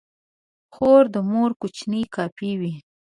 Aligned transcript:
خور 0.73 1.03
د 1.13 1.15
مور 1.29 1.51
کوچنۍ 1.61 2.03
کاپي 2.15 2.51
وي. 2.59 2.73